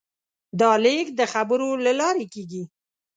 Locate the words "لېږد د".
0.83-1.21